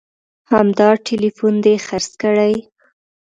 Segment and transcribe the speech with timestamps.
[0.51, 2.53] همدا ټلیفون دې خرڅ کړي